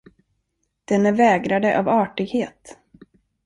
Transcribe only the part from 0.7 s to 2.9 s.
Denne vägrade av artighet.